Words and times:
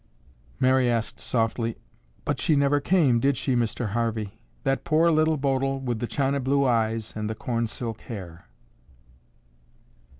Mary 0.59 0.89
asked 0.89 1.19
softly, 1.19 1.77
"But 2.25 2.41
she 2.41 2.55
never 2.55 2.79
came, 2.79 3.19
did 3.19 3.37
she, 3.37 3.55
Mr. 3.55 3.89
Harvey? 3.89 4.41
That 4.63 4.83
poor 4.83 5.11
Little 5.11 5.37
Bodil 5.37 5.79
with 5.79 5.99
the 5.99 6.07
china 6.07 6.39
blue 6.39 6.65
eyes 6.65 7.13
and 7.15 7.29
the 7.29 7.35
corn 7.35 7.67
silk 7.67 8.01
hair." 8.01 8.47